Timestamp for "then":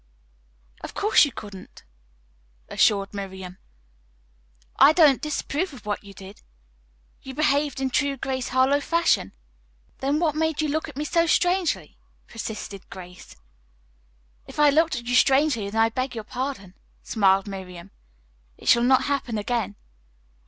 9.99-10.17, 15.69-15.79